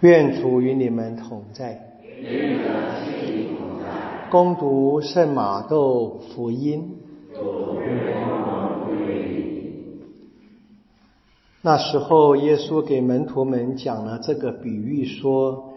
[0.00, 2.00] 愿主与你们同在。
[2.20, 4.28] 愿的心灵同在。
[4.30, 6.96] 恭读圣马窦福音。
[11.62, 15.72] 那时候，耶稣给门徒们讲了这个比喻，说：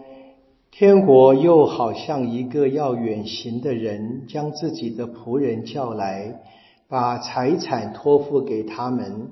[0.70, 6.42] 天国又好像一个要远行的人，将自己的仆人叫来，
[6.88, 9.30] 把财产托付给他们。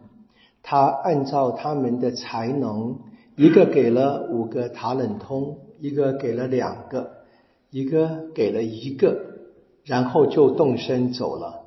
[0.63, 2.97] 他按照他们的才能。
[3.39, 7.19] 一个给了五个塔冷通，一个给了两个，
[7.71, 9.17] 一个给了一个，
[9.85, 11.61] 然后就动身走了。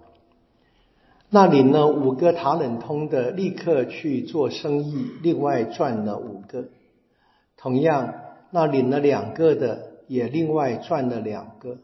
[1.29, 6.65] 那领了五个塔冷通的立刻去做生意，另外赚了五个。
[7.55, 8.15] 同样，
[8.51, 11.77] 那领了两个的也另外赚了两个。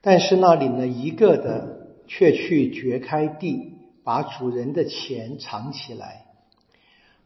[0.00, 6.21] 但是那领了一个的却去掘开地，把主人的钱藏起来。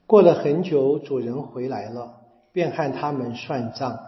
[0.06, 2.14] 过了很久，主人回来了，
[2.52, 3.98] 便和他们算账。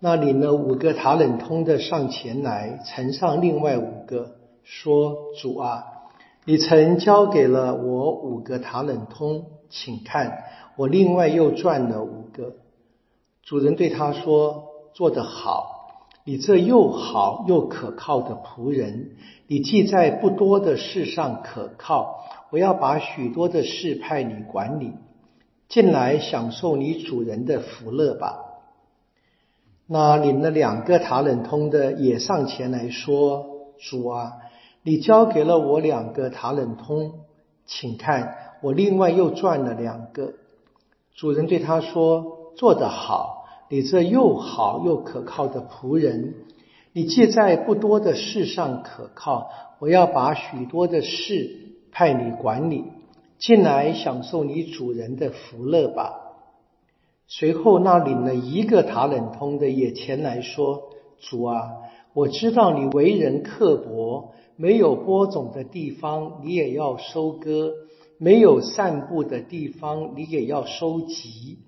[0.00, 5.84] 那领了五个塔冷通的上前来，呈上另外五个，说：“主啊，
[6.46, 10.44] 你曾交给了我五个塔冷通，请看，
[10.76, 12.54] 我另外又赚了五个。”
[13.44, 19.10] 主人对他说：“做得好，你这又好又可靠的仆人，
[19.46, 24.92] 你既在不多的事上可靠，我要把许多的事派你管理。”
[25.74, 28.38] 进来享受你主人的福乐吧。
[29.88, 33.44] 那领了两个塔冷通的也上前来说
[33.80, 34.34] ：“主啊，
[34.84, 37.14] 你交给了我两个塔冷通，
[37.66, 40.34] 请看，我另外又赚了两个。”
[41.16, 46.34] 主人对他说：“做得好，你这又好又可靠的仆人，
[46.92, 51.50] 你既在不多的事上可靠，我要把许多的事
[51.90, 52.84] 派你管理。”
[53.38, 56.20] 进来享受你主人的福乐吧。
[57.26, 60.90] 随后，那领了一个塔冷通的也前来说
[61.20, 61.70] ：“主啊，
[62.12, 67.72] 我知道你为人刻薄，没有播种的地方你也要收割，
[68.18, 71.58] 没有散布的地方你也要收集。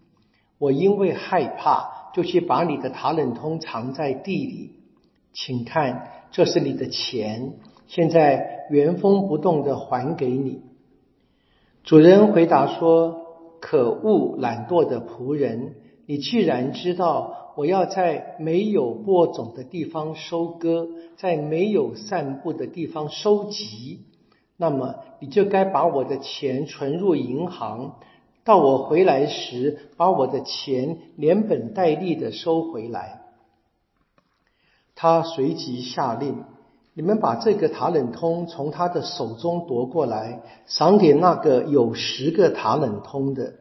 [0.58, 4.72] 我因为害怕，就去把你的塔冷通藏在地里。
[5.32, 7.54] 请看，这是你的钱，
[7.86, 10.60] 现在原封不动的还给你。”
[11.86, 15.76] 主人回答说：“可恶，懒惰的仆人！
[16.04, 24.00] 你既然知道我要在没有播种的地方收割，在没有散布的地方收集，
[24.56, 28.00] 那么你就该把我的钱存入银行，
[28.42, 33.20] 到我回来时，把我的钱连本带利的收回来。”
[34.96, 36.42] 他随即下令。
[36.98, 43.52] 你们把这个塔冷通从他的手中夺过来，赏给那个有十个塔冷通的，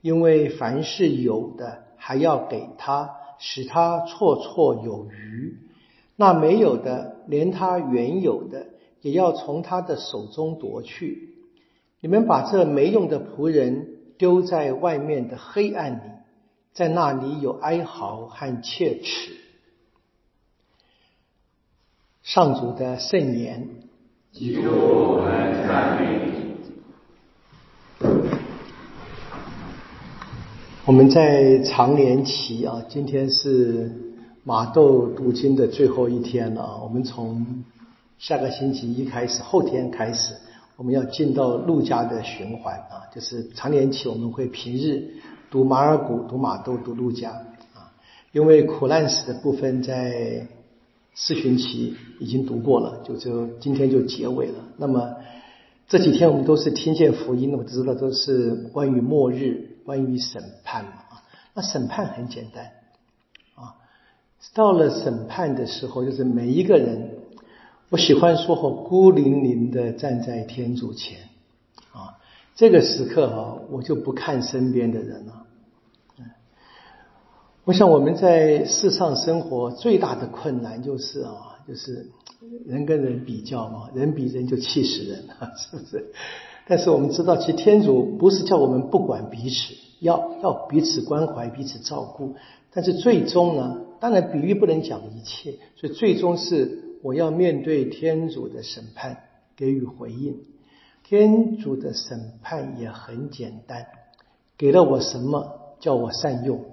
[0.00, 5.58] 因为凡是有的，还要给他，使他绰绰有余；
[6.16, 8.66] 那没有的，连他原有的，
[9.00, 11.36] 也要从他的手中夺去。
[12.00, 16.10] 你们把这没用的仆人丢在外面的黑暗里，
[16.72, 19.34] 在那里有哀嚎和切齿。
[22.22, 23.68] 上主的圣言。
[24.30, 26.54] 基督，我们赞美你。
[30.84, 33.90] 我们在长年期啊，今天是
[34.44, 36.62] 马窦读经的最后一天了。
[36.62, 37.64] 啊我们从
[38.18, 40.36] 下个星期一开始，后天开始，
[40.76, 45.08] 我们要进到路加的循环啊，就是长年期我们会平日
[45.50, 47.30] 读马尔谷、读马窦、读路加
[47.74, 47.90] 啊，
[48.30, 50.46] 因为苦难史的部分在。
[51.14, 54.54] 四旬期已经读过了，就就今天就结尾了。
[54.76, 55.16] 那么
[55.88, 60.92] 这几天我们都是听见福音，我知道都是关于末日、关于审判嘛。
[61.54, 62.64] 那审判很简单
[63.56, 63.76] 啊，
[64.54, 67.10] 到了审判的时候，就是每一个人，
[67.90, 71.18] 我喜欢说哈，孤零零的站在天主前
[71.92, 72.16] 啊，
[72.56, 75.41] 这个时刻哈，我就不看身边的人了。
[77.64, 82.10] 我想我们在世上生活最大的困难就是啊，就是
[82.66, 86.12] 人跟人比较嘛，人比人就气死人啊， 是不是？
[86.66, 92.34] 但是我们知道，其实天主不是叫我们不管彼此，要要彼此关怀、彼此照顾。
[92.72, 99.18] 但是最终呢，当然比喻不能讲一切，所以最终是我要面对天主的审判，
[99.54, 100.36] 给予回应。
[101.04, 103.86] 天主的审判也很简单，
[104.58, 106.64] 给了我什么，叫我善用。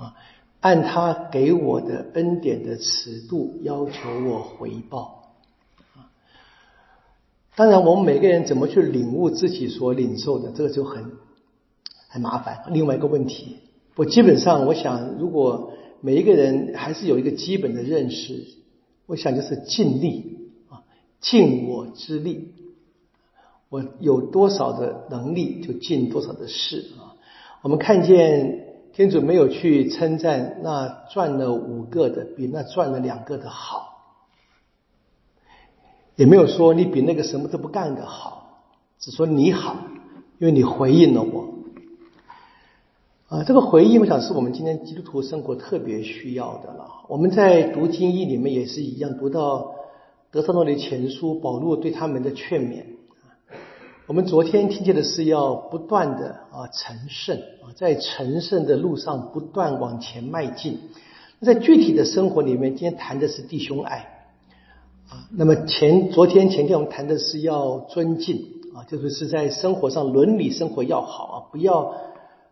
[0.00, 0.16] 啊，
[0.60, 5.34] 按他给我的恩典的尺度要求我回报。
[5.94, 6.08] 啊，
[7.54, 11.12] 当然，我们每个人怎么去领悟自己所领受的，这个就很
[12.08, 12.64] 很麻烦。
[12.68, 13.58] 另外一个问题，
[13.96, 18.46] 我基本上我想，如果每一个人还是有一个基本的认识，
[19.06, 20.82] 我想就是尽力啊，
[21.20, 22.54] 尽我之力。
[23.68, 27.14] 我有多少的能力，就尽多少的事啊。
[27.62, 34.02] 我们看见天主没有去称赞那赚了五个的比那赚了两个的好，
[36.16, 38.64] 也没有说你比那个什么都不干的好，
[38.98, 39.76] 只说你好，
[40.38, 41.54] 因为你回应了我。
[43.28, 47.04] 啊，这个回应，我想是我们今天基督徒生活特别需要的了。
[47.08, 49.76] 我们在读经义里面也是一样，读到
[50.32, 52.86] 德萨诺的前书，保罗对他们的劝勉。
[54.10, 60.80] 我们昨天听见的是要不断的啊成圣啊，在成圣的路上不断往前迈进。
[61.40, 64.26] 在具体的生活里面，今天谈的是弟兄爱
[65.08, 65.30] 啊。
[65.30, 71.94] 那么前昨天前天我们谈的是要尊敬啊，就是是在生活上伦理生活要好啊，不要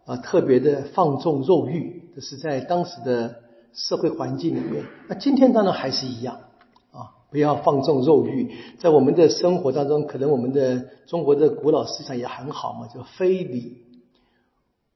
[0.04, 2.04] 啊特别的放纵肉欲。
[2.14, 3.34] 这是在当时的
[3.72, 4.84] 社会环境里面。
[5.08, 6.38] 那今天当然还是一样。
[7.30, 13.84] 不要放纵肉欲，在我们的生活当中，可能我们的中国的古老思想也很好嘛，就非礼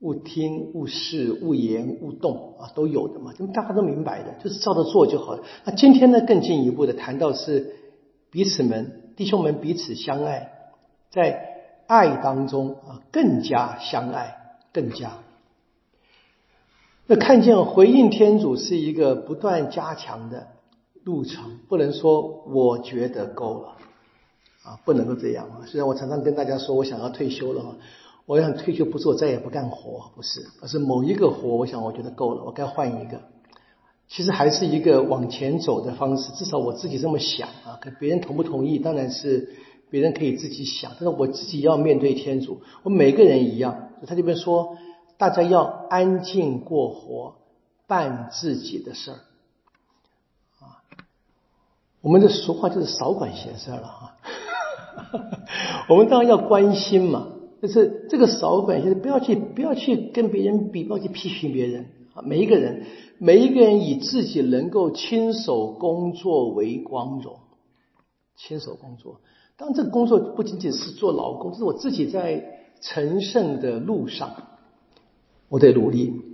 [0.01, 5.43] 勿听、勿视、勿言、勿动啊，都有的嘛，就大家都明白的，就是照着做就好了。
[5.65, 7.77] 那今天呢，更进一步的谈到是
[8.31, 10.53] 彼此们弟兄们彼此相爱，
[11.11, 11.51] 在
[11.87, 14.37] 爱当中啊，更加相爱，
[14.73, 15.19] 更加。
[17.07, 20.47] 那看见回应天主是一个不断加强的。
[21.05, 23.77] 路程不能说我觉得够了
[24.63, 25.67] 啊，不能够这样啊。
[25.67, 27.77] 虽然我常常跟大家说我想要退休了，
[28.27, 33.21] 我想退休不是我再也不干活，不是，而是某一个活，我想我觉得够了，我该换一个。
[34.09, 37.79] 其实还是一个往前走的方式，至少我自己这么想啊。
[37.81, 39.55] 可别人同不同意，当然是
[39.91, 42.61] 别人可以自己想，但是我自己要面对天主。
[42.83, 44.77] 我每个人一样，他这边说，
[45.17, 47.37] 大家要安静过活，
[47.87, 49.17] 办自己的事儿。
[52.03, 54.17] 我们的俗话就是少管闲事了啊！
[55.89, 57.29] 我们当然要关心嘛，
[57.63, 62.23] 就是这个少管闲事，不要去不要去跟别人比，不要去批评别人啊！
[62.23, 62.85] 每一个人，
[63.19, 67.37] 每一个人以自己能够亲手工作为光荣，
[68.37, 69.21] 亲手工作。
[69.57, 74.35] 当，这个工作不仅仅是做劳工，是我自己在成圣的路上，
[75.49, 76.32] 我得努力。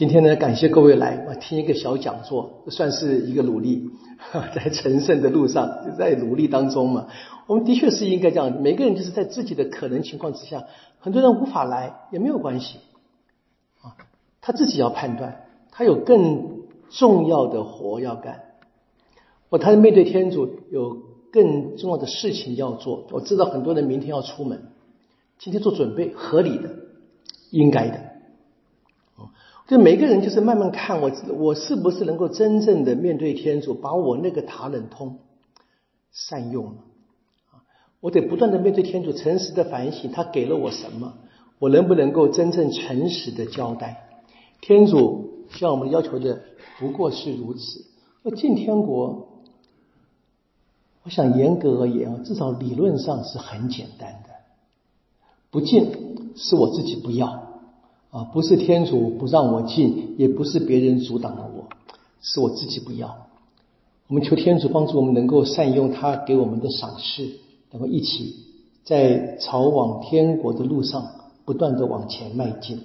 [0.00, 3.90] 今天呢，感谢各位来，我听一个小讲座，算是一个努力。
[4.54, 7.08] 在成圣的路上，在努力当中嘛。
[7.46, 10.64] 我们的确是应该这样，每个人就是在自己的可能情况之下，
[11.00, 12.78] 很多人无法来也没有关系
[13.82, 13.92] 啊。
[14.40, 18.40] 他自己要判断，他有更重要的活要干，
[19.50, 20.96] 或他面对天主有
[21.30, 23.06] 更重要的事情要做。
[23.10, 24.62] 我知道很多人明天要出门，
[25.38, 26.70] 今天做准备，合理的，
[27.50, 28.09] 应该的。
[29.70, 35.20] 就每个人就是慢慢看我，我是不是能够真正的面对天主，把我那个塔冷通
[36.10, 36.78] 善用了
[37.52, 37.62] 啊？
[38.00, 41.14] 我得不断的面对天主，诚实的反省，他给了我什么？
[41.60, 44.08] 我能不能够真正诚实的交代？
[44.60, 46.40] 天主向我们要求的
[46.80, 47.84] 不过是如此。
[48.24, 49.28] 那进天国，
[51.04, 54.30] 我想严格而言啊，至少理论上是很简单的。
[55.52, 57.49] 不进是我自己不要。
[58.10, 61.68] 啊，不是天主不让我进，也不是别人阻挡了我，
[62.20, 63.26] 是我自己不要。
[64.08, 67.28] 我们求天主帮助我们，能够善用他给我们的赏赐，
[67.70, 68.34] 能够一起
[68.82, 71.06] 在朝往天国的路上
[71.44, 72.80] 不断的往前迈进。